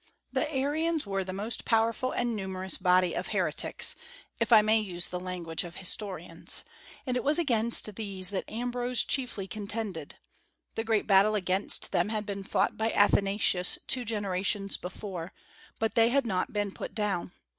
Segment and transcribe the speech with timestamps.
[0.33, 3.95] The Arians were the most powerful and numerous body of heretics,
[4.39, 6.63] if I may use the language of historians,
[7.05, 10.15] and it was against these that Ambrose chiefly contended.
[10.73, 15.33] The great battle against them had been fought by Athanasius two generations before;
[15.77, 17.33] but they had not been put down.